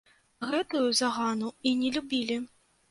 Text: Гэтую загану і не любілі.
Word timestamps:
Гэтую 0.51 0.81
загану 1.01 1.53
і 1.67 1.77
не 1.85 1.95
любілі. 1.99 2.45